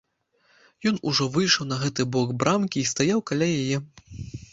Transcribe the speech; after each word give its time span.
Ён 0.91 0.95
ужо 1.11 1.27
выйшаў 1.35 1.67
на 1.71 1.77
гэты 1.83 2.05
бок 2.15 2.31
брамкі 2.45 2.77
і 2.85 2.87
стаяў 2.93 3.23
каля 3.33 3.51
яе. 3.61 3.77